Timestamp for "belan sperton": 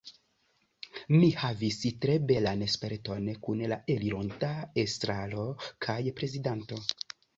2.31-3.29